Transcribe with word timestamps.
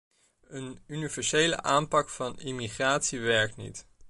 Een 0.47 0.79
universele 0.87 1.61
aanpak 1.63 2.09
van 2.09 2.39
immigratie 2.39 3.19
werkt 3.19 3.55
niet. 3.57 3.85